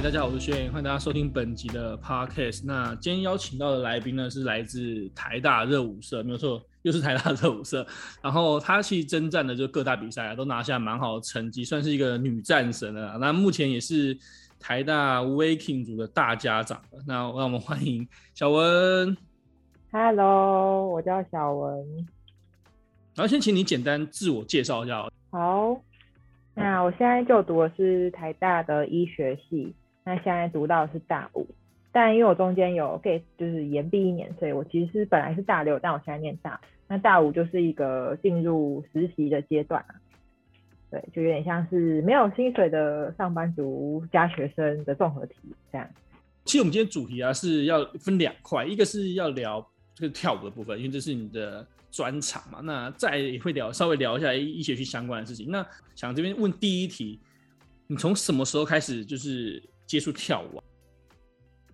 [0.00, 2.64] 嘿大家好，我是轩，欢迎大家收听本集的 Podcast。
[2.64, 7.86] 那今天邀请到的来宾呢，是来自台大热舞社，没有错，又是台大热舞社。
[8.22, 13.18] 然后他其实征战的就各大比赛啊，都拿下蛮好的成绩，算是一个女战神了。
[13.18, 14.16] 那目前也是
[14.58, 16.80] 台大 Waking 组的大家长。
[17.06, 19.14] 那让我们欢迎小文。
[19.92, 21.86] Hello，我叫小文。
[23.14, 25.06] 然后先请你简单自我介绍一下。
[25.28, 25.78] 好。
[26.54, 29.72] 那我现在就读的是台大的医学系，
[30.04, 31.46] 那现在读到的是大五，
[31.92, 36.60] 但因为我中间有 gap 就是延毕一年，所以我其实本来是大六，但我现在念大。
[36.88, 39.84] 那大五就是一个进入实习的阶段，
[40.90, 45.36] 对，就有点像是没有薪水的上班族加学生的综合体
[45.70, 45.88] 这样。
[46.44, 51.66] 其实我们今天主题啊是要分两块，一个是要聊这个跳舞的部分，因为这是你的。
[51.92, 55.50] 专场嘛，那再也会聊稍微聊一下医学系相关的事情。
[55.50, 57.18] 那想这边问第一题，
[57.88, 60.62] 你从什么时候开始就是接触跳舞啊？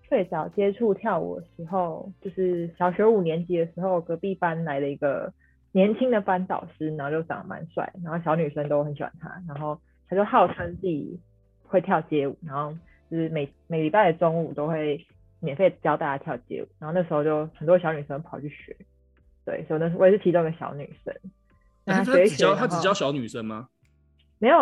[0.09, 5.31] 最早接触跳舞的时候，就是小学五年级的时候，隔壁班来了一个
[5.73, 9.79] 年轻的班导师，然后就长得蛮帅，然后小女生都很喜欢他，然后
[10.09, 11.21] 他就号称自己
[11.63, 12.73] 会跳街舞，然后
[13.11, 15.07] 就是每每礼拜的中午都会
[15.41, 18.75] 免费教大家跳街舞，然后那时候就很多小女生跑去学。
[19.45, 21.15] 对，所以那是我也是其中一个小女生。
[21.85, 23.69] 那他只教他只教小女生吗？
[24.39, 24.57] 没有，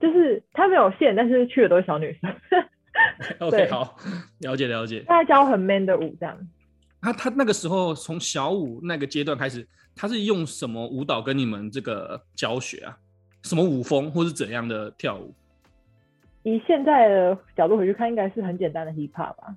[0.00, 2.34] 就是他没有限，但是去的都是小女生。
[3.38, 3.96] OK，好，
[4.40, 5.04] 了解了解。
[5.06, 6.36] 他教很 man 的舞，这样。
[7.00, 12.96] 他他那个时候从小舞那个阶段开始，他是用什么舞蹈跟你们这个教学啊？
[13.42, 15.34] 什么舞风或是怎样的跳舞？
[16.42, 19.54] 以现在的角度回去看，应该是很简单的 hip hop 吧？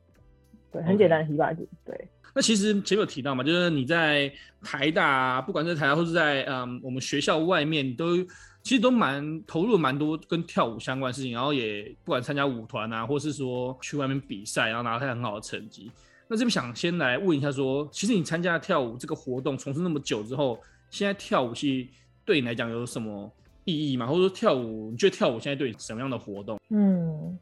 [0.71, 2.07] 对，很简单的 hip hop，对。
[2.35, 4.31] 那其实前面有提到嘛，就是你在
[4.61, 8.17] 台大啊，不管在台大或是在嗯我们学校外面，都
[8.63, 15.91] 其实都蛮投入蛮多跟跳舞相关的事情，然后也不管参加舞团啊，或是说去外面比赛，然后拿到很好的成绩。
[16.27, 20.59] 那这边想先来问一下说，其实你参加跳舞这个活动从事那么久之后，
[20.89, 21.89] 现在跳舞其实
[22.25, 23.31] 对你来讲有什么
[23.65, 24.07] 意义吗？
[24.07, 26.57] 或者说跳舞，你觉得跳舞现在对你什么样的活动？
[26.69, 27.37] 嗯，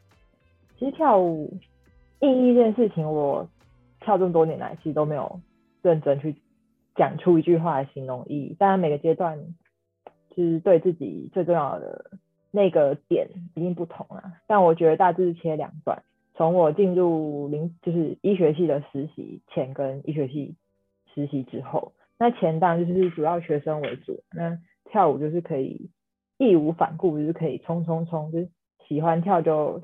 [0.77, 1.57] 其实跳舞
[2.19, 3.47] 意义这件事情我。
[4.03, 5.39] 跳这么多年来，其实都没有
[5.83, 6.35] 认真去
[6.95, 8.55] 讲出一句话来形容意义。
[8.57, 9.38] 当然，每个阶段
[10.36, 12.12] 就是对自己最重要的
[12.52, 14.42] 那个点一定不同啊。
[14.47, 16.03] 但我觉得大致切两段，
[16.34, 20.56] 从我进入临就是医学系的实习前跟医学系
[21.14, 25.90] 实习之后，那前当然就是主要学生为主，那跳舞就是可以
[26.38, 28.50] 义无反顾，就是可以冲冲冲，就是
[28.88, 29.81] 喜欢跳就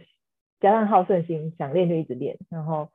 [0.59, 2.89] 加上好胜心，想练就一直练，然后。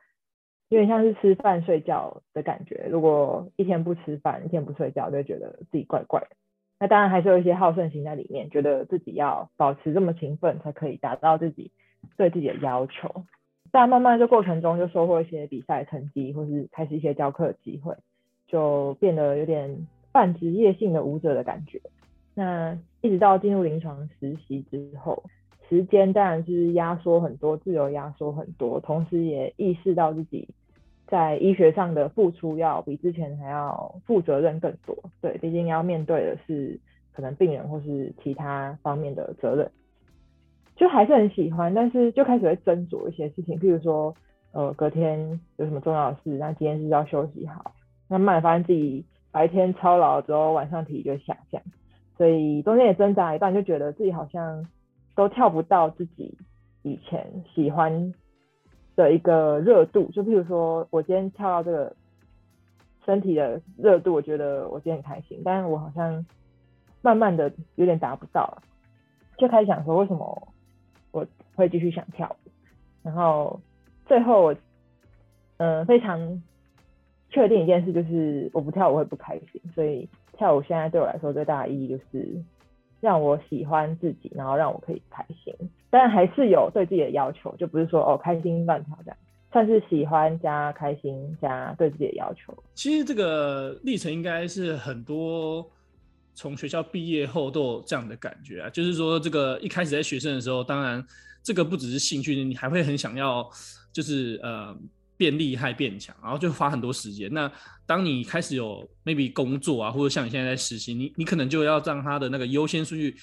[0.68, 6.28] 有点像是吃饭睡觉的感觉，如果一天不吃饭，一天不睡觉，就觉得自己怪怪的。
[6.82, 11.70] 那当然还是有一些好胜心在里面，觉得自己要保持这么勤奋，才可以达到自己
[12.16, 13.24] 对自己的要求。
[13.70, 17.94] 但慢慢这过程中，就收获一些比赛成绩，或是开始一些教课的机会，
[18.48, 21.80] 就变得有点半职业性的舞者的感觉。
[22.34, 25.22] 那一直到进入临床实习之后。
[25.68, 30.48] 时间当然是压缩很多，自由压缩很多，同时也意识到自己
[31.12, 34.96] 在医学上的付出要比之前还要负责任更多。
[35.20, 36.80] 对，毕竟要面对的是
[37.12, 39.70] 可能病人或是其他方面的责任，
[40.74, 44.14] 就还是很喜欢，但是就开始会斟酌一些事情，譬如说，
[44.52, 47.72] 呃，隔天有什么重要的事，那今天是要休息好，
[48.08, 51.60] 那慢慢发现自己白天操劳之后，晚上体力就下降，
[52.16, 54.66] 所以中间也挣扎一段，就觉得自己好像。
[55.14, 56.38] 都跳不到自己
[56.82, 58.14] 以前喜欢
[58.96, 61.96] 的一个热度，就譬如说，我今天跳到这个
[63.04, 66.24] 身体的热度，我觉得我今天很开心，但是我好像
[67.00, 68.62] 慢慢的有点达不到了，
[69.38, 70.48] 就开始想说为什么
[71.10, 72.50] 我会继续想跳舞，
[73.02, 73.60] 然后
[74.06, 74.54] 最后我
[75.56, 76.42] 嗯、呃、非常
[77.30, 82.42] 确定一件事，就是我不跳舞会不开心，所以跳舞现在对我来说最大的意义就是。
[83.02, 85.52] 让我喜欢自己，然后让我可以开心，
[85.90, 89.16] 但还是有对自己的要求，就不是说哦开心乱跳这样，
[89.50, 92.56] 算是喜欢加开心加对自己的要求。
[92.74, 95.68] 其实这个历程应该是很多
[96.32, 101.04] 从学校毕业后都有这样的感觉啊，就是说这个一开始在学生的时候，当然
[101.42, 103.50] 这个不只是兴趣，你还会很想要，
[103.92, 104.76] 就是呃。
[105.22, 107.32] 变厉害变强，然后就花很多时间。
[107.32, 107.48] 那
[107.86, 113.14] 当你开始有 maybe 工作啊，或者像你现在在实习，你你可能就要让他的那个优先顺序，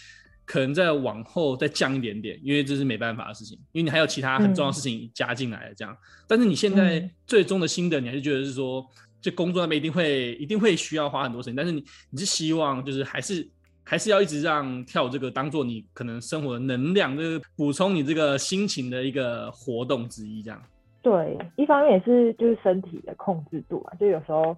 [0.46, 5.94] 可能再往后再降一点点，因为这是没办法的事情，因为你还有其他很重要的事情加进来的这样。
[5.94, 8.86] 嗯、但是你现在最终的心得，你还是觉得是说，
[9.22, 13.46] 这工作那边一定会一定会需要花很多时间，但是你你是希望就是还是
[13.84, 20.64] 还是要一直让跳舞这个当做你可能生活的能量，就是补充你这个心情的一个活动之一，这样。
[21.02, 24.56] 对，一方面也是就是身体的控制度啊，就有时候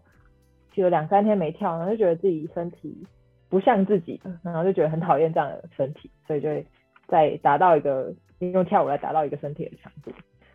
[0.74, 3.06] 有两三天没跳，然后就觉得自己身体
[3.48, 6.66] 不像自己，然后就觉得很讨厌这样的身体，所以就会
[7.08, 10.12] 再达到一个用跳舞来达到一个身体的强度。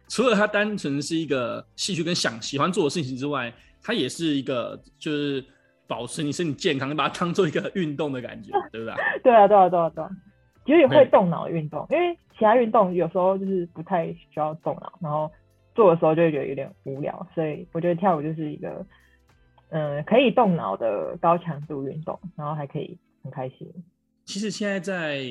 [0.09, 5.45] 除了它单纯是一个兴趣跟想喜欢做的事情之外，它也是一个就是
[5.87, 8.95] 保持你身体健康，把它当做一个 运动的感觉，对不对？
[9.23, 10.11] 对啊，对啊，对啊，对啊，
[10.65, 15.31] 其实也会动脑的运动，因为其他运动有时候就是不太需要动脑，然后。
[15.77, 18.85] 做的时候就会觉得有点无聊，所以我觉得跳舞就是一个，
[19.69, 23.71] 嗯，可以动脑的高强度运动，然后还可以很开心。
[24.25, 25.23] 其实现在在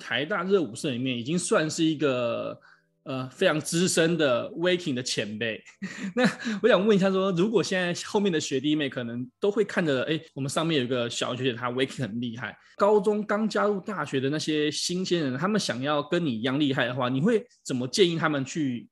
[0.00, 2.60] 台大热舞社里面，已经算是一个
[3.04, 5.62] 呃非常资深的 Waking 的前辈。
[6.16, 6.24] 那
[6.62, 12.58] 我想问一下说，如果现在后面的学弟妹可能都会看着，哎，我们上面有一个小学姐，她 Waking 很厉害。
[12.76, 18.88] 高中刚加入大学的那些新鲜人，他们想要跟你一样厉害的话，你会怎么建议他们去？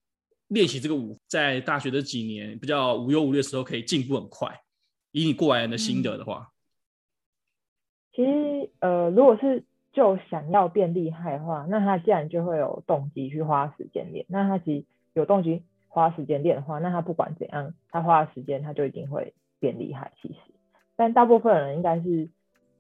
[0.51, 4.49] 练习这个舞，在大学的几年比较无忧无虑的时候，可以进步很快。
[5.13, 6.51] 以你过来人的心得的话，
[8.13, 14.27] 其实呃，如果是就想要变厉害的话，那他既然就会有动机去花时间练。
[14.29, 20.13] 那他其实有动机花时间练的话，那他不管怎样，他花的时间他就一定会变厉害。
[20.21, 20.35] 其实，
[20.97, 22.29] 但大部分人应该是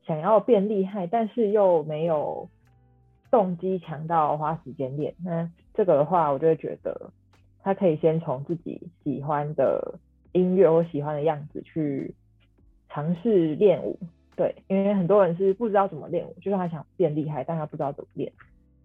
[0.07, 2.49] 想要变厉害，但是又没有
[3.31, 5.15] 动机强到花时间练。
[5.25, 7.13] 那这个的话，我就会觉得。
[7.63, 9.99] 他可以先从自己喜欢的
[10.33, 12.15] 音乐或喜欢的样子去
[12.89, 13.99] 尝试练舞，
[14.37, 18.33] 对，因为很多人是不知道怎么练舞，就是他想变厉害，但他不知道怎么练。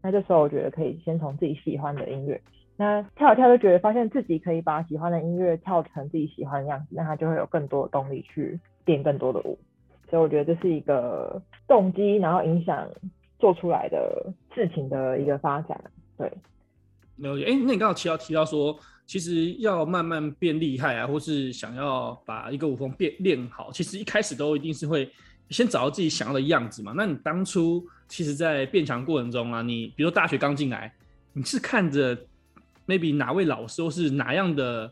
[0.01, 2.39] 那这时候我觉得可以先从自己喜欢的音乐，
[2.77, 9.57] 那跳一跳就觉得发现自己可以把喜欢的音乐跳成自己喜欢的样子，那他就会有更多的动力去练更多的舞。
[10.10, 12.88] 所以我觉得这是一个动机，然后影响
[13.39, 15.80] 做出来的事情的一个发展，
[16.18, 16.31] 对。
[17.17, 25.09] 了解，哎，那你刚刚提到提到说，其实要慢慢变厉害啊，或是想要把一个舞风变练好，其实一开始都一定是会
[25.50, 26.94] 先找到自己想要的样子嘛。
[26.95, 30.94] 那你当初其实，在变强过程中啊，你比如说大学刚进来，
[31.33, 32.17] 你是看着
[32.85, 34.91] maybe 哪位老师或是哪样的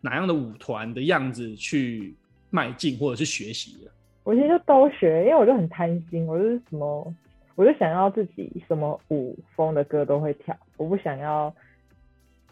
[0.00, 2.14] 哪样的舞团的样子去
[2.50, 3.90] 迈进或者是学习的？
[4.22, 7.14] 我其实就都学，因为我就很贪心，我就是什么。
[7.56, 11.54] 我就想要自己什么舞风的歌都会跳，我不想要，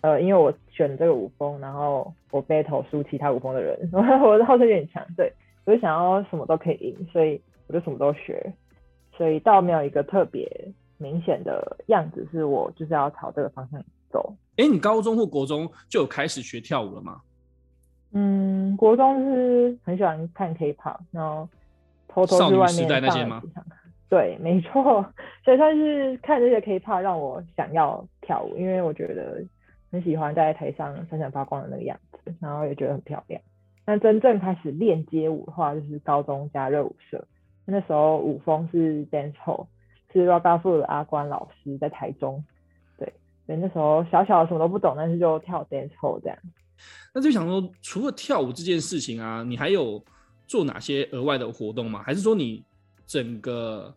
[0.03, 5.33] 呃，因为我选这个舞风，然后我 battle 输其他舞风的人， 我的号称有点强，对，
[5.65, 8.53] 我就想要什么都可以赢，所以我就什么都学，
[9.17, 10.47] 所以倒没有一个特别
[10.99, 14.35] 明显的样子，是我就是要朝这个方向走。
[14.57, 17.21] 哎、欸，你高中或国中就有开始学跳舞了吗？
[18.13, 21.49] 嗯，国中是很喜欢看 K-pop，然后
[22.09, 23.41] 偷偷去外面上那些吗？
[24.11, 24.83] 对，没错，
[25.45, 29.43] 所以算是看这些 K-pop 让我想要跳舞，因为我觉得
[29.93, 33.41] 很喜欢在台上闪闪发光的那个样子，然后也觉得很漂亮。
[33.85, 37.25] 但真正开始练街舞的话，就是高中加热舞社，
[37.67, 39.67] 那时候舞风是 dancehall，
[40.13, 42.43] 是 Ragafoo 的阿关老师在台中。
[42.97, 43.13] 对，
[43.47, 46.39] 所以那时候小小的什么都不懂，但是就跳 dancehall 这样。
[47.15, 50.03] 那就想说，除了跳舞这件事情啊，你还有
[50.47, 52.03] 做哪些额外的活动吗？
[52.03, 52.65] 还是说你
[53.07, 53.95] 整个？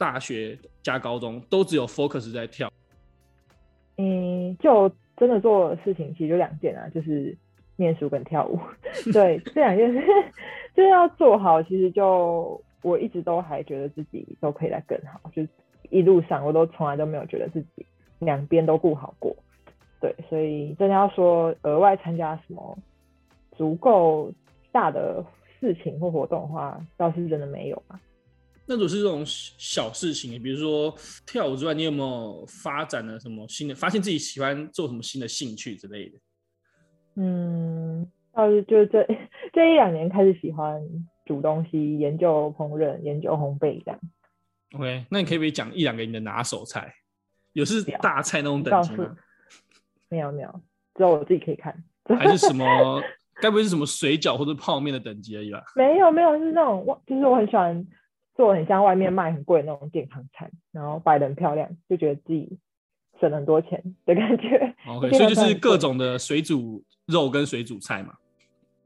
[0.00, 2.72] 大学加高中都只有 focus 在跳，
[3.98, 4.90] 嗯，就
[5.20, 7.36] 真的做的事情其实就两件啊，就是
[7.76, 8.58] 念书跟跳舞。
[9.12, 10.00] 对，这两件事
[10.74, 11.62] 就是要做好。
[11.62, 15.46] 其实就我一直都还觉得自己都可以再更好，就
[15.90, 17.84] 一路上我都从来都没有觉得自己
[18.18, 19.36] 两边都不好过。
[20.00, 22.78] 对，所以真的要说额外参加什么
[23.52, 24.32] 足够
[24.72, 25.22] 大的
[25.60, 28.00] 事情或活动的话，倒是真的没有啊。
[28.70, 30.94] 那种是这种小事情，比如说
[31.26, 33.74] 跳舞之外，你有没有发展了什么新的？
[33.74, 36.18] 发现自己喜欢做什么新的兴趣之类的？
[37.16, 39.04] 嗯，倒是就这
[39.52, 40.80] 这一两年开始喜欢
[41.26, 44.00] 煮东西，研究烹饪，研究烘焙这样。
[44.74, 46.94] OK，那你可以不可以讲一两个你的拿手菜？
[47.54, 49.16] 有是大菜那种等级吗？
[50.08, 50.60] 没有没有，
[50.94, 51.82] 只有我自己可以看。
[52.16, 53.02] 还是什么？
[53.42, 55.60] 该不会是什么水饺或者泡面的等级而已吧？
[55.74, 57.84] 没 有没有，是那种，就是我很喜欢。
[58.40, 62.58] 做很像外面卖很贵的那种健康餐，然后摆的很漂亮，就觉得自己
[63.20, 64.74] 省了很多钱的感觉。
[64.88, 68.14] OK， 所以就是各种的水煮肉跟水煮菜嘛。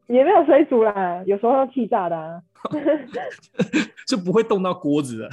[0.08, 2.42] 也没有水煮啦，有时候要气炸的啊。
[4.08, 5.30] 就不会动到锅子的。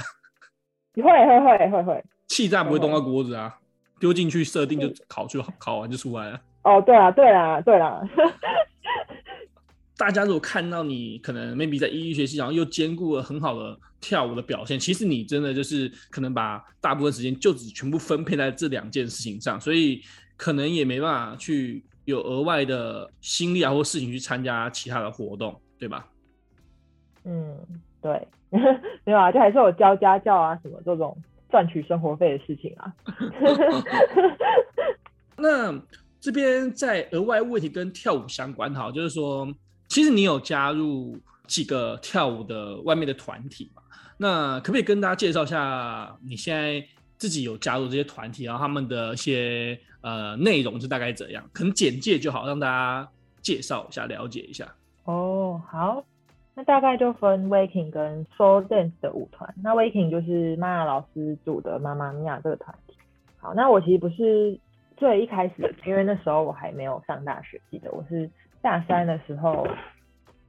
[0.94, 2.04] 会会会会会。
[2.28, 3.58] 气炸不会动到锅子啊，
[3.98, 6.40] 丢进去设定就烤就烤完就出来了。
[6.62, 8.00] 哦，对啊对啊对啊。
[10.02, 20.02] 大家如果看到你可能 maybe 在一一学习，然后又兼顾了很好的跳舞的表现，其实你真的就是可能把大部分时间就只全部分配在这两件事情上，所以
[20.36, 26.08] 可能也没办法去有额外的心力啊或事情去参加其他的活动，对吧？
[27.22, 27.56] 嗯，
[28.00, 28.26] 对，
[29.06, 31.16] 没有啊，就还是有教家教啊什么这种
[31.48, 32.92] 赚取生活费的事情啊。
[35.38, 35.80] 那
[36.18, 39.46] 这边在额外问题跟跳舞相关哈，就是说，
[39.92, 41.14] 其实你有加入
[41.46, 43.82] 几个跳舞的外面的团体嘛？
[44.16, 46.82] 那可不可以跟大家介绍一下你现在
[47.18, 51.44] 自己有加入这些团体，然后他们的一些呃内容是大概怎样？
[51.52, 53.06] 可能简介就好，让大家
[53.42, 54.66] 介绍一下，了解一下。
[55.04, 56.02] 哦，好，
[56.54, 59.54] 那大概就分 Waking 跟 Soul Dance 的舞团。
[59.62, 62.94] 那 Waking 就是玛雅老师组的妈妈咪呀这个团体。
[63.36, 64.58] 好，那我其实不是。
[64.98, 68.30] 最一开始，因为那时候我还没有上大学，记得我是
[68.62, 69.66] 大三的时候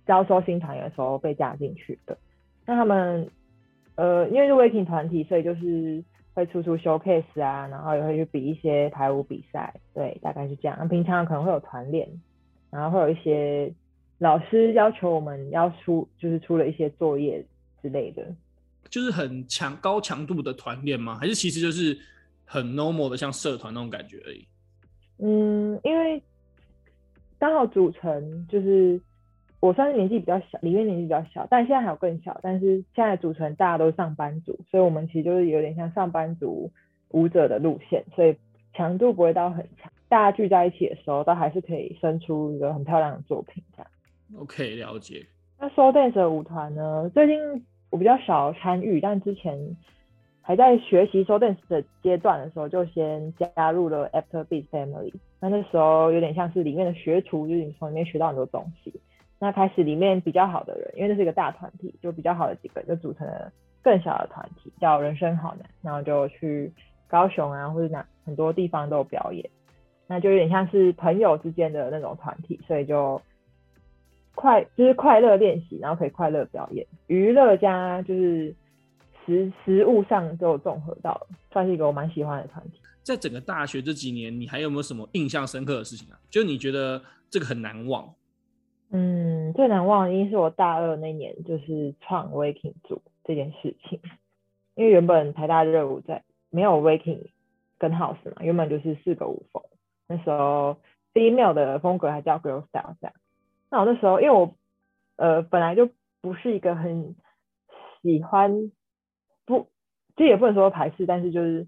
[0.05, 2.17] 招收新团员的时候被加进去的。
[2.65, 3.29] 那他们
[3.95, 6.03] 呃，因为是 Waking 团体，所以就是
[6.33, 10.77] 会出出 showcase 啊，然后也会去比一些排舞比赛，对，大概是这样。
[10.79, 12.07] 那平常可能会有团练，
[12.69, 13.73] 然后会有一些
[14.19, 17.43] 老师要求我们要出，就是出了一些作业
[17.81, 18.23] 之类的。
[18.89, 21.17] 就是很强高强度的团练吗？
[21.19, 21.97] 还是其实就是？
[22.45, 24.45] 很 normal 的，像社团那种感觉而已。
[25.17, 26.21] 嗯，因为
[27.43, 29.01] 刚好组成就是
[29.59, 32.39] 我算是年纪比较小，里面年纪比较小，但现在还有更小。
[32.41, 36.71] 但是现在组成大家都是上班族，所以我们其实就是有点像上班族
[37.09, 38.37] 舞者的路线，所以
[38.73, 39.91] 强度不会到很强。
[40.07, 43.91] 大家聚在一起的时候，都还是可以生出一个很漂亮的作品这样。
[44.41, 45.25] OK，了解。
[45.59, 47.11] 那 Soul Dance 的舞团呢？
[47.13, 47.37] 最近
[47.89, 49.75] 我比较少参与，但之前。
[50.45, 55.13] 还在学习 s o Dance 的阶段的时候，就先加入了 Afterbeat Family。
[55.39, 58.93] 那那时候有点像是里面的学徒，就是你从里面学到很多东西。
[59.39, 65.69] 那开始里面比较好的人，因为这是一个大团体，就比较好的几个就组成了更小的团体，叫人生好难。
[65.81, 66.69] 然后就去
[67.07, 69.49] 高雄啊，或者哪很多地方都有表演。
[70.07, 73.21] 那就有点像是朋友之间的那种团体，所以就
[74.35, 78.53] 快就是快乐练习，然后可以快乐表演，娱乐加就是。
[79.25, 82.79] 实实物上都有综合到，算是一个我蛮喜欢的团体。
[83.01, 86.19] 在整个大学这几年，你还有没有什么印象深刻的事情啊？
[86.29, 88.13] 就你觉得这个很难忘？
[88.91, 93.99] 嗯，最难忘的应该是我大二那年，就是创 Waking 组这件事情。
[94.75, 97.27] 因为原本台大热舞在没有 Waking
[97.77, 99.61] 跟 House 嘛，原本就是四个舞风。
[100.07, 100.77] 那时候
[101.13, 103.13] female 的风格还叫 Girl Style 这样。
[103.69, 104.55] 那我那时候因为我
[105.17, 105.89] 呃本来就
[106.21, 107.15] 不是一个很
[108.01, 108.71] 喜欢。
[110.15, 111.67] 这也不能说排斥，但是就是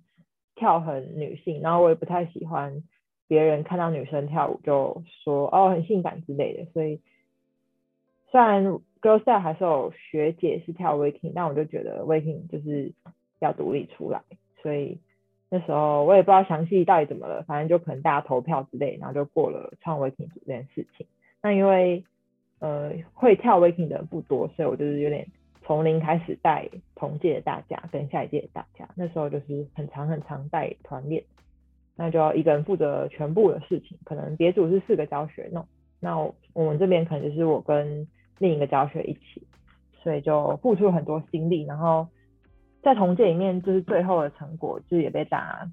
[0.53, 2.83] 跳很女性，然后我也不太喜欢
[3.27, 7.01] 别人看到女生跳舞就说哦很性感之类的，所以
[8.29, 8.63] 虽然
[9.01, 12.93] Girl Style 还是有学姐是跳 Waking，但我就觉得 Waking 就是
[13.39, 14.21] 要独立出来，
[14.61, 14.99] 所以
[15.49, 21.07] 那时候我也不知道详细到底怎么了，反正就可能大家投票之类，然后就过了创 Waking 组这件事情。
[21.41, 22.03] 那因为
[22.59, 25.27] 呃会跳 Waking 的人不多，所以我就是有点。
[25.65, 31.23] 从零开始带同届的大家跟下一届的大家，那时候就是很长很长带团练，
[31.95, 33.97] 那就要一个人负责全部的事情。
[34.05, 35.67] 可能别组是四个教学弄，
[35.99, 36.19] 那
[36.53, 38.07] 我们这边可能就是我跟
[38.37, 39.41] 另一个教学一起，
[40.03, 41.65] 所以就付出了很多心力。
[41.65, 42.07] 然后
[42.83, 45.71] 在同届里面，就是最后的成果，就是也被大家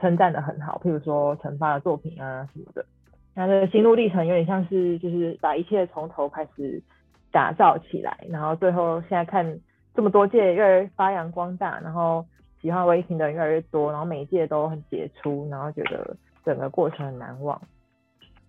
[0.00, 2.82] 称赞的很好，譬如说成发的作品啊什么的。
[3.34, 6.82] 那这个心路历程有点像是就是把一切从头开始。
[7.30, 9.58] 打造起来，然后最后现在看
[9.94, 12.24] 这么多届越来越发扬光大，然后
[12.60, 17.60] 喜欢 Waking 的人越来越多，然后每一届都很杰出，然后觉得整个过程很难忘。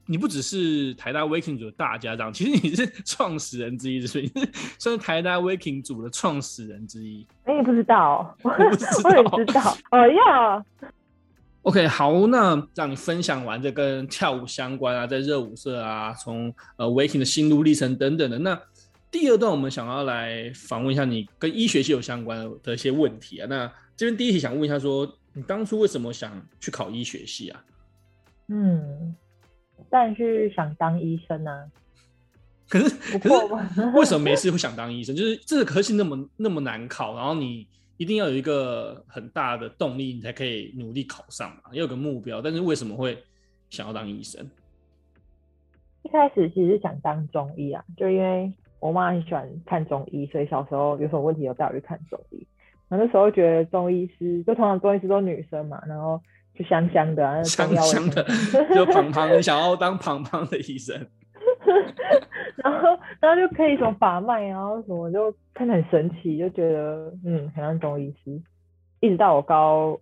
[0.06, 4.28] 你不只是台大 Waking 组的大家长，其实你是创始人之一，所以
[4.80, 7.28] 算是台大 Waking 组的创始人之一。
[7.44, 8.36] 哎，你不知道？
[8.44, 9.62] 我不知道， 我也知道。
[9.92, 10.66] 哦呀。
[11.64, 18.40] OK，好，那让你分享完这跟跳舞相关啊，在热舞社啊，从呃 Waking 的心路历程等等的。
[18.40, 18.60] 那
[19.12, 23.48] 第二段我们想要来访问一下你跟医学系有相关的一些问题啊。
[23.50, 27.62] 那这边第一题想问一下说，说你当初为什么想去考医学系啊？
[28.48, 29.14] 嗯，
[29.90, 31.66] 但是想当医生呢、啊。
[32.70, 35.14] 可是，可是为什么没事会想当医生？
[35.14, 37.68] 就是这个科系那么那么难考，然后你。
[38.00, 42.42] 一定要有一个很大的动力，你才可以努力考上嘛，要有个目标。
[42.42, 43.22] 但是为什么会
[43.70, 44.50] 想要当医生？
[46.04, 52.48] 一开始其实是想当中医啊，就因为我妈很喜欢看中医，所以小时候有什么问题就带我去看中医。
[52.88, 56.22] 然后那时候觉得中医师，就通常中医师都女生嘛，然后
[56.58, 58.26] 就香香的，啊，香香的，
[58.74, 61.06] 就胖胖的，想要当胖胖的医生。
[62.64, 68.42] 然后然后就可以什么把脉，然后什么就看得很神奇，就觉得嗯很像中医师。
[69.00, 69.98] 一直到我高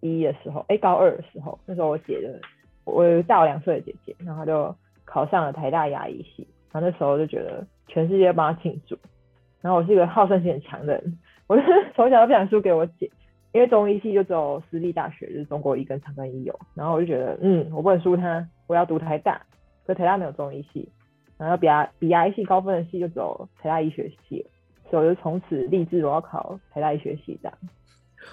[0.00, 2.40] 一的时候，哎、高二的时候，那时候我姐的
[2.84, 4.74] 我有大我两岁的姐姐，然后她就
[5.04, 8.98] 考上了台大牙医系，然后那时候就觉得全世界帮她庆祝。
[9.60, 11.62] 然后我是一个好胜心很强的人，我就
[11.94, 13.10] 从小都不想输给我姐。
[13.52, 19.42] 因为中医系就只有私立大学，就是中国医跟长庚医有，然后我就觉得，嗯，我不能输他，我要读台大，
[19.84, 20.88] 可台大没有中医系，
[21.40, 24.44] 然后比亚比亚医系高分的系就只有台大医学系，
[24.90, 27.58] 所以我就从此立志我要考台大医学系这样。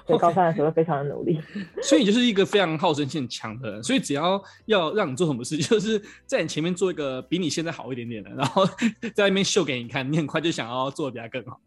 [0.06, 1.40] 所以高三的时候非常的努力。
[1.40, 1.66] Okay.
[1.82, 8.66] 所以你就是一个非常好胜心很强的人，所以只要要让你做什么事， 就是在你前面做一个比你现在好一点点的，然后
[9.16, 11.62] 在那边秀给你看，你很快就想要做的比他更好。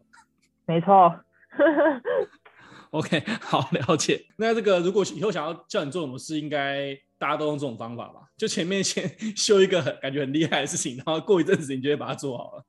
[0.67, 1.11] 没错。
[2.91, 4.23] OK，好，了解。
[4.37, 8.21] 那这个如果以后想要叫你做什么事，应该大家都用这种方法吧？
[8.35, 12.65] 就前面先 修一个很感觉很厉害的事情，然后过一阵子你就会把它做好了。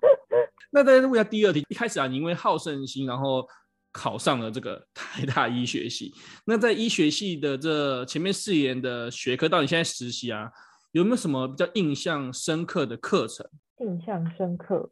[0.70, 3.48] 那再问一下第二题，一开始啊，你因为好胜心，然后
[3.92, 6.12] 考上了这个台大医学系。
[6.44, 10.52] 那在医学系的这前面四年的学科，到你现在实习啊，
[10.92, 13.48] 有没有什么比较印象深刻的课程？
[13.78, 14.90] 印象深刻。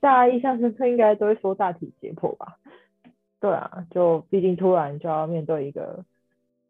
[0.00, 2.56] 大家印象深刻应该都会说大体解剖吧？
[3.38, 6.02] 对啊，就毕竟突然就要面对一个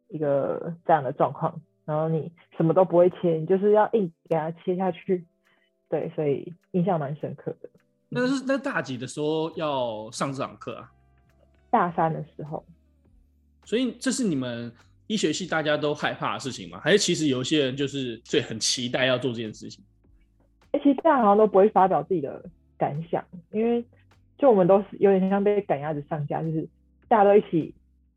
[0.08, 5.26] 一个这样的状况，然后你什么都不会切，你就是要硬给它切下去。
[5.88, 7.68] 对，所以印象蛮深刻的。
[8.08, 10.92] 那是那大几的时候要上这堂课啊？
[11.70, 12.64] 大三的时候。
[13.64, 14.72] 所以这是你们
[15.06, 16.80] 医学系大家都害怕的事情吗？
[16.80, 19.84] 还是其实有些人就是最很期待要做这件事情？
[20.72, 22.44] 哎其实大家好像都不会发表自己的。
[22.78, 23.82] 感想，因为
[24.36, 26.68] 就我们都是有点像被赶鸭子上架，就是
[27.08, 27.74] 大家都一起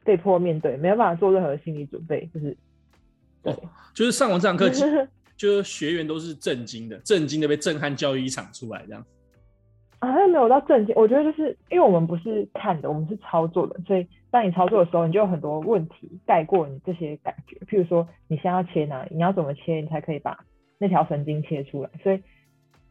[0.09, 2.57] 被迫面对，没有办法做任何心理准备，就是
[3.43, 3.55] 哦，
[3.93, 4.67] 就是上完这堂课，
[5.37, 9.05] 就是学员都是震惊的，震惊的被震撼教育一场出来这样。
[9.99, 20.43] 啊，没有到震惊，我觉得就是因为我们不是看的，我们是操作的，所以当你操作的时候，你就有很多问题盖过你这些感觉，譬如说你现在要切哪里，你要怎么切，你才可以把
[20.79, 22.19] 那条神经切出来，所以。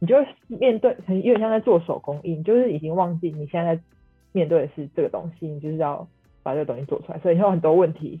[0.01, 0.15] 你就
[0.47, 3.81] 面对，很有点像在做手工艺，你就是已经忘记你现在在
[4.31, 6.07] 面对的是这个东西，你就是要
[6.43, 8.19] 把这个东西做出来，所以有很多问题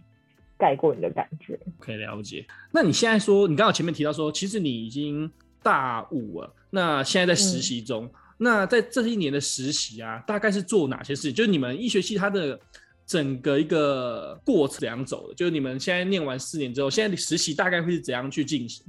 [0.57, 1.59] 盖过你的感觉。
[1.79, 2.45] 可以了解。
[2.71, 11.33] 那你现在说，你刚好前面提到说，其实你已经大五了，那现在在实习中，嗯、那在这一年的实习啊，大概是做哪些事情？
[11.33, 12.59] 就是你们医学系它的
[13.05, 15.33] 整个一个过程怎样走的？
[15.33, 18.85] 就是你们现在念完四年之后，现在的实习大概会是怎样去进行？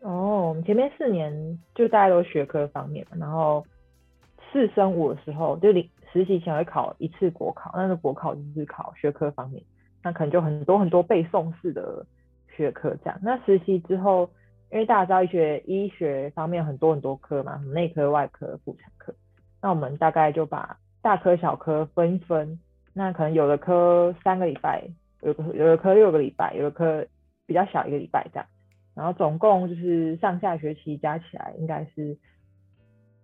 [0.00, 3.64] 哦，我们前面四年就大家都学科方面嘛，然后
[4.52, 5.72] 四升五的时候就
[6.12, 9.62] 实习前会考一次国考，那个国考就是考学科方面，
[10.02, 12.06] 那可能就很多很多背诵式的
[12.54, 13.18] 学科这样。
[13.22, 14.30] 那实习之后，
[14.70, 19.14] 因为大家知道医学医学方面很多很多科嘛，内科、外科、妇产科，
[19.60, 22.58] 那我们大概就把大科小科分一分，
[22.92, 24.88] 那可能有的科三个礼拜，
[25.22, 27.06] 有的有的科六个礼拜，有的科
[27.46, 28.46] 比较小一个礼拜这样。
[28.94, 32.16] 然后总共就是上下学期加起来应该是，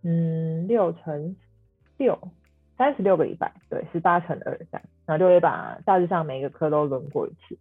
[0.02, 1.34] 嗯，六乘
[1.96, 2.18] 六，
[2.82, 7.56] 三十六个礼拜，对，十八乘二这样，然后就会把大致上每一个科都轮过一次。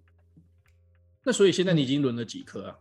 [1.23, 2.75] 那所以现在你已经轮了几科啊？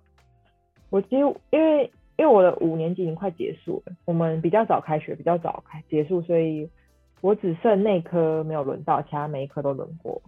[0.88, 6.66] 我几乎因为因为我的五年级已经快结束了，我们比较早开学，比较早开结束，所以
[7.20, 10.22] 我只剩内科没有轮到，其他每一科都轮过。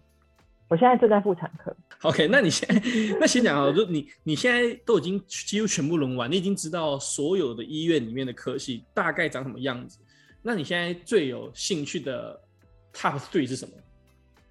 [0.68, 1.75] 我现在正在妇产科。
[2.03, 2.83] OK，那你现在
[3.18, 9.98] 那先讲啊，就你你现在都已经几乎全部轮完，你已经知道所有的医院里面的科系大概长什么样子。
[10.42, 12.38] 那你现在最有兴趣的
[12.92, 13.72] Top Three 是什么？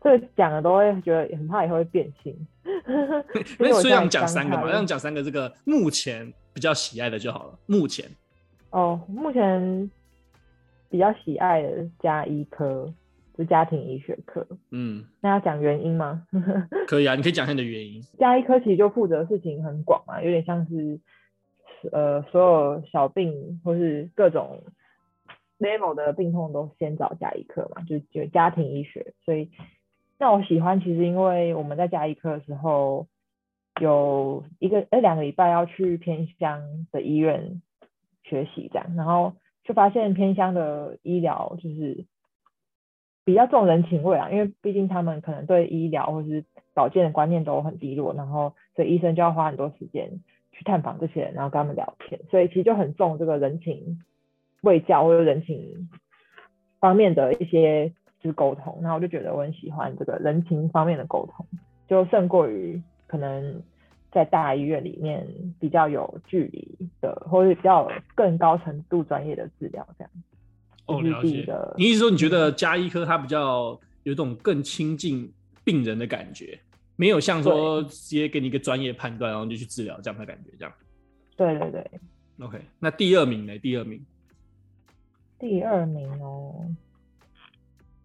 [0.02, 2.36] 这个讲的都会觉得很怕以后会变心。
[3.60, 7.60] 那所以我们讲三个嘛，让讲三个这个目前比较喜爱的就好了。
[7.68, 8.10] 目前
[8.72, 9.92] 哦，目前
[10.90, 12.92] 比较喜爱的加医科。
[13.38, 16.28] 是家庭医学科，嗯，那要讲原因吗？
[16.86, 18.04] 可以啊，你可以讲一下你的原因。
[18.20, 21.00] 加医科其实就负责的事情很广嘛，有点像是
[21.94, 24.62] 呃所有小病或是各种
[25.62, 29.14] level 的病痛都先找家医科嘛，就就家庭医学。
[29.24, 29.50] 所以
[30.18, 33.08] 那我喜欢，其实因为我们在家医科的时候
[33.80, 37.62] 有一个呃两个礼拜要去偏乡的医院
[38.24, 42.06] 学习这样，然后就发现偏乡的医疗就是。
[43.24, 46.44] 比较重人情味啊，因为毕竟他们可能对医疗或是
[46.74, 50.22] 保健的观念都很低落，然后所以医生就要花很多时间
[50.52, 54.04] 去探访这些人，然后跟他们聊天，所以其实就很重这个人情
[54.62, 55.90] 卫教或者人情
[56.80, 58.80] 方面的一些就是沟通。
[58.82, 61.46] 然后我就觉得我很喜欢这个人情方面的沟通，
[61.88, 63.62] 就胜过于可能
[64.12, 65.28] 在大医院里面
[65.60, 70.12] 比较有距离的，或者比较更高程度专业的治疗这样。
[70.88, 71.46] 哦，了解。
[71.78, 75.32] 你意思说你觉得家医科它比较有一种更亲近
[75.64, 76.60] 病人的感觉，
[76.96, 80.74] 没有像说直接给你一个专业判断，然后就去治疗这样的感觉，这样？
[81.38, 81.86] 对对对。
[82.40, 83.58] OK，那第二名呢？
[83.60, 84.04] 第二名。
[85.42, 86.54] 第二名哦。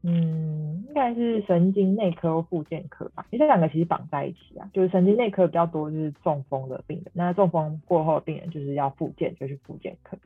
[0.02, 4.70] 嗯，应该是神经内科或复健科吧，因为这两个其实绑在一起啊。
[4.72, 10.16] 就是神经内科比较多，就是中风的病人，那中风过后病人就是要复健，就去复健科。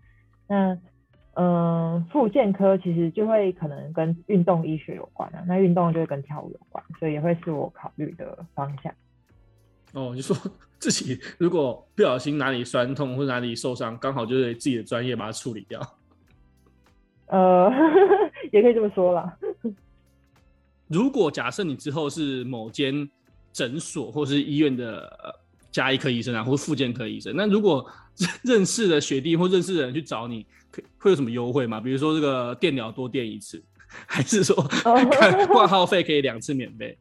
[0.46, 0.78] 那
[1.32, 8.92] 嗯，复健科其实就会可能跟运动医学有关啊，那运动就会跟跳舞有关，所以也会是我考虑的方向。
[9.94, 10.36] 哦，你说
[10.78, 15.80] 自己如果不小心哪里酸痛或哪里受伤，刚好就是自己的专业把它处理掉。
[17.30, 17.70] 呃，
[18.52, 19.36] 也可以这么说啦。
[20.88, 23.08] 如果假设你之后是某间
[23.52, 25.08] 诊所或是医院的
[25.70, 27.88] 加医科医生啊，或是复健科医生，那如果
[28.42, 30.44] 认识的学弟或认识的人去找你，
[30.98, 31.80] 会有什么优惠吗？
[31.80, 33.62] 比如说这个电疗多电一次，
[34.06, 34.56] 还是说
[35.46, 36.98] 挂号费可以两次免费？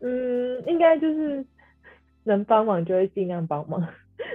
[0.00, 1.44] 嗯，应该就是
[2.22, 3.84] 能帮忙就会尽量帮忙。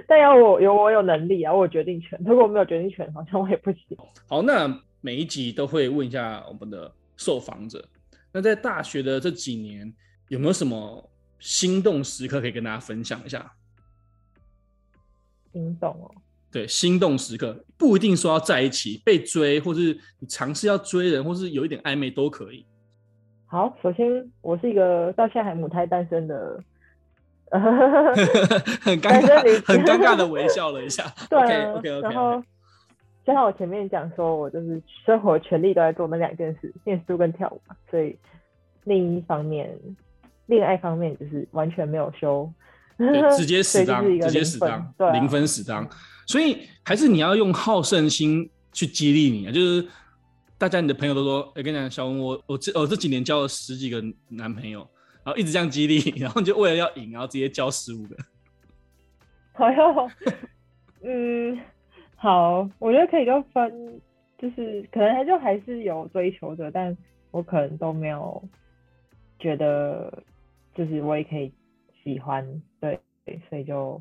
[0.06, 2.20] 但要我有我有能力啊，我有决定权。
[2.24, 3.96] 如果我没有决定权，好像我也不行。
[4.28, 4.68] 好，那
[5.00, 7.82] 每一集都会问一下我们的受访者，
[8.32, 9.92] 那在大学的这几年，
[10.28, 13.52] 有没有什么心动时刻可以跟大家分享一下？
[15.52, 16.10] 心动哦，
[16.52, 22.66] 对，心动时刻不一定说要在一起、被追，或是你尝试要追人，或是有一点暧昧都可以。
[23.46, 26.62] 好，首先我是一个到现在还母胎单身的。
[28.80, 31.04] 很尴尬，很尴尬的微笑了一下。
[31.28, 32.00] 对，OK OK OK。
[32.02, 32.40] 然后，
[33.26, 37.74] 就像我前面讲说，我就是生活全力都在做那两件事，念书跟跳舞嘛。
[37.90, 38.16] 所以
[38.84, 39.76] 另一方面，
[40.46, 42.48] 恋爱方面就是完全没有修，
[43.36, 45.88] 直接死当，直接死当，对，零分死当。
[46.26, 49.52] 所以还是你要用好胜心去激励你啊！
[49.52, 49.84] 就是
[50.56, 54.88] 大家你的朋友都说，我、欸、跟你讲，小文，我我这我这几年交了十几个男朋友。
[55.22, 58.16] 然后一直这样激励， 然后就为了要赢，然后直接交十五个。
[59.52, 60.10] 好哟，
[61.02, 61.60] 嗯，
[62.16, 64.00] 好，我觉得可以就分，
[64.38, 66.96] 就是可能他就还是有追求者，但
[67.30, 68.42] 我可能都没有
[69.38, 70.22] 觉得，
[70.74, 71.52] 就是我也可以
[72.02, 72.98] 喜欢，对，
[73.50, 74.00] 所以就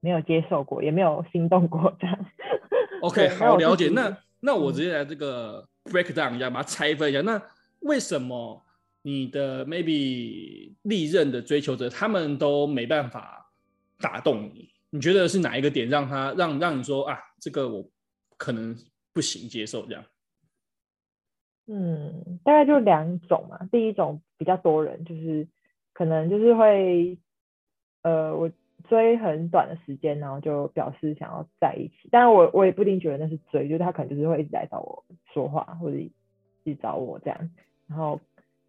[0.00, 2.26] 没有接受过，也没有心动过这样。
[3.00, 3.88] OK，好，了解。
[3.94, 7.22] 那那我直接来这个 break down 一下，把它拆分一下。
[7.22, 7.40] 那
[7.80, 8.62] 为什么？
[9.02, 13.50] 你的 maybe 历任的追求者，他们都没办法
[13.98, 14.68] 打动你。
[14.90, 17.88] 你觉得是哪一个点让他让让你说啊，这个我
[18.36, 18.76] 可能
[19.14, 20.04] 不行接受这样？
[21.66, 23.66] 嗯，大概就两种嘛。
[23.72, 25.48] 第一种比较多人，就是
[25.94, 27.16] 可能就是会，
[28.02, 28.50] 呃，我
[28.88, 32.08] 追很短的时间，然后就表示想要在一起。
[32.10, 36.12] 但是我我也不一定觉得那是追，就是他可能就是会一直来找我说话，或者一
[36.64, 37.50] 直找我这样，
[37.86, 38.20] 然后。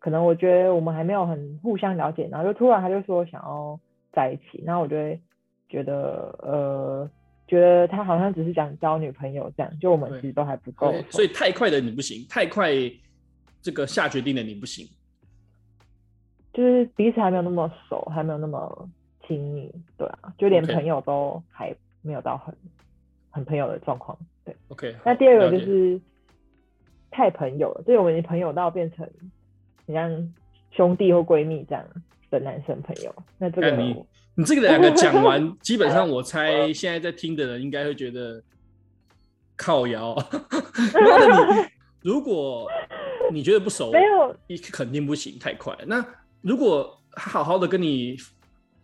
[0.02, 3.80] 可能我觉得我们还没有很互相了解，然后就突然他就说想要
[4.12, 5.22] 在一起，然后我就会
[5.70, 7.08] 觉得呃，
[7.48, 12.72] 觉得他好像只是想交女朋友这样，就我们其实都还不够，所以太快的你不行，太快
[13.62, 14.90] 这个下决定的你不行，
[16.52, 18.90] 就是彼此还没有那么熟，还没有那么
[19.28, 22.52] 亲密，对啊，就连朋友都还没有到很
[23.30, 24.96] 很朋友的状况，对，OK。
[25.06, 26.02] 那第二个就是
[27.12, 29.08] 太朋友了，就是我们的朋友到变成。
[29.88, 30.34] 像
[30.72, 31.86] 兄弟或闺蜜这样
[32.30, 34.04] 的男生朋友，那这个你
[34.36, 38.42] 你这个两个讲完， 基本上我猜现在在听的人应该会觉得
[39.58, 40.16] 靠摇。
[40.94, 41.68] 那你
[42.02, 42.70] 如果
[43.32, 45.80] 你觉得不熟，没有，你肯定不行，太快了。
[45.86, 46.06] 那
[46.42, 48.16] 如果好好的跟你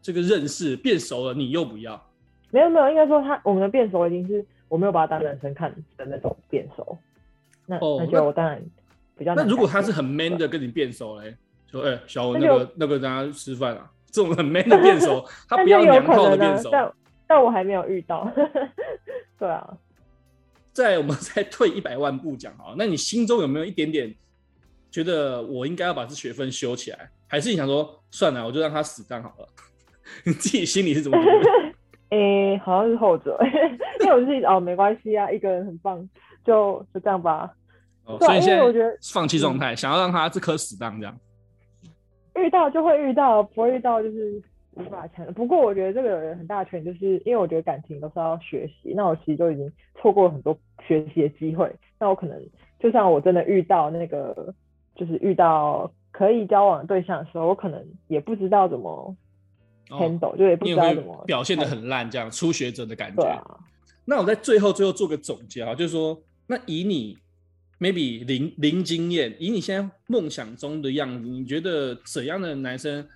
[0.02, 2.02] 这个认识变熟了，你又不要？
[2.52, 6.98] 没有没有，应该说他我们的变熟已经是我没有把他当男生看的那种变熟。
[7.66, 8.62] 那、哦、那就我当然。
[9.20, 11.36] 那如果他是很 man 的跟你变熟嘞，
[11.72, 16.92] 说哎、欸、小文那个那个大家吃饭啊，这种很 man 的变熟， 他不要娘炮的变熟，但
[17.28, 18.32] 但我还没有遇到，
[19.38, 19.68] 对啊。
[20.72, 24.14] 在我们再退一百万步讲啊，那你心中有没有一点点
[24.92, 29.48] 觉得我应该要把这学分修起来，还是你想说算了，我就让他死战好了？
[30.24, 31.50] 你自己心里是怎么觉得？
[32.10, 33.38] 哎、欸，好像是后者，
[34.02, 36.08] 因为我自己哦没关系啊，一个人很棒，
[36.46, 37.52] 就就这样吧。
[38.08, 41.16] 哦、所以现在我觉得放弃状态，想要让他这颗死当这样。
[42.36, 44.42] 遇到就会遇到，不会遇到就是
[44.76, 45.26] 无法强。
[45.34, 48.94] 不过我觉得这个有很大的权，就是因为我觉得感情都是要学习。
[48.96, 51.70] 那我其实就已经错过了很多学习的机会。
[52.00, 52.40] 那我可能
[52.80, 54.54] 就像我真的遇到那个，
[54.96, 59.16] 就是遇到可以交往的对象的时候，我可能也不知道怎么
[59.90, 63.24] handle，、哦、就也不知道怎么表现的很烂，这样初学者的感觉。
[63.24, 63.60] 啊、
[64.06, 67.18] 那我在最后最后做个总结啊，就是说，那以你
[67.80, 73.08] maybe 零零经验，以你现在梦想中的样子，你觉得怎样的男生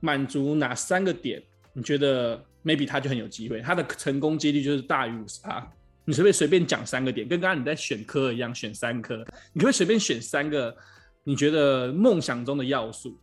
[0.00, 1.42] 满足哪三个点？
[1.72, 5.66] 你觉得 maybe 他就很有机会，他的成功几率就是大于五十啊？
[6.04, 9.16] 你随便随便讲三个点，跟刚刚你在选科一样，选三科，
[9.52, 10.74] 你可不可以随便选三个？
[11.22, 13.14] 你觉得梦想中的要素？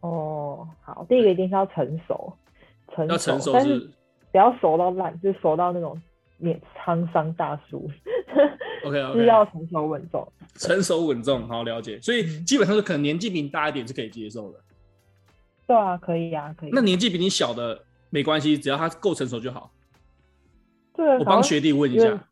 [0.00, 2.32] 哦，好，第一个一定是要成熟，
[2.94, 3.78] 成熟，要成熟是，但是
[4.32, 6.00] 不要熟到烂，就熟到那种
[6.38, 7.88] 面沧桑大叔。
[8.84, 12.00] OK OK，是要成熟稳重，成熟稳重，好了解。
[12.00, 14.60] 所以基本上是可能年纪比你大一点是可以接受的。
[15.66, 16.70] 对啊，可以啊，可以。
[16.72, 19.70] 那年纪比你小的没关系，只要他够成熟就好。
[20.94, 22.24] 对，我帮学弟问一下。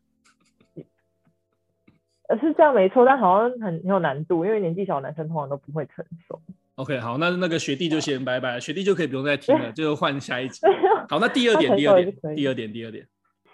[2.27, 6.41] 呃，是这样没错，但好像很很有难度，因为年纪小的男生通常都不会成熟。
[6.75, 10.59] OK，好，那那个学弟就先拜拜，学弟就可以不用再听了， 就换下一集。
[11.09, 13.07] 好，那第二点，第二点，第二点，第二点。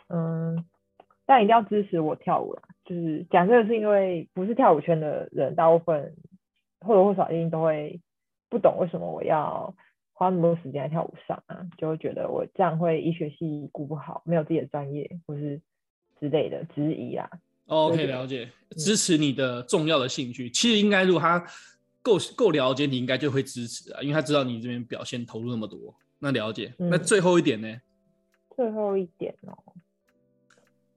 [0.09, 0.65] 嗯，
[1.25, 2.61] 但一定要支持我跳舞啦。
[2.85, 6.15] 就是讲这个是因为不是跳舞圈的人，大部分
[6.81, 8.01] 或多或少一定都会
[8.49, 9.73] 不懂为什么我要
[10.11, 15.61] 花那么多时间在跳舞上啊，就会觉得我这样会医学系顾不好，没有自己的专业或是
[16.19, 17.29] 之类的质疑啊。
[17.67, 20.49] OK，了解，支持你的重要的兴趣。
[20.49, 21.43] 嗯、其实应该，如果他
[22.01, 25.95] 够够了解你，应该就会支持啊，因为他知道你这边表现投入那么多。
[26.19, 27.75] 那了解，嗯、那最后一点呢？
[28.55, 29.57] 最后一点哦，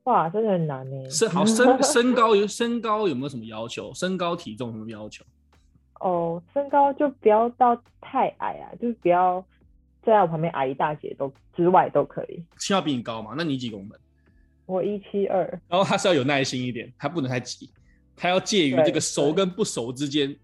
[0.07, 1.11] 哇，真的很难呢。
[1.11, 3.93] 身好身身高有身高有没有什么要求？
[3.95, 5.25] 身高体重有什么要求？
[6.01, 9.45] 哦，身高就不要到太矮啊，就是不要
[10.03, 12.43] 在我旁边矮一大截都之外都可以。
[12.59, 13.35] 起码比你高嘛？
[13.37, 13.99] 那你几公分？
[14.67, 17.71] 我一七二，然后他是要有耐心一点，他不能太急，
[18.17, 20.37] 他要介于这个熟跟不熟之间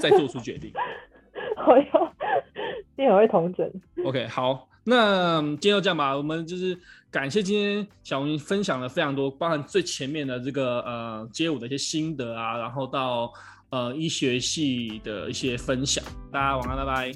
[0.00, 0.72] 再做出决定。
[1.66, 2.14] 我要，
[2.96, 3.70] 你很会同整。
[4.04, 6.16] OK，好，那今天就这样吧。
[6.16, 6.78] 我们就是
[7.10, 13.32] 感谢今天小红分享了非常多，包含最前面的这个呃街舞的一些心得啊，然后到
[13.70, 16.04] 呃医学系的一些分享。
[16.30, 17.12] 大家晚安，拜拜，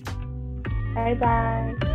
[0.94, 1.87] 拜拜。